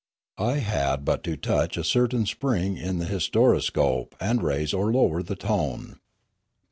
[0.39, 5.21] I had but to touch a certain spring in the historoscope, and raise or lower
[5.21, 5.99] the tone.